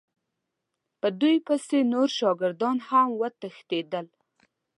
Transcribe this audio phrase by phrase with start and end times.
[0.99, 4.07] په دوی پسې نور شاګردان هم وتښتېدل.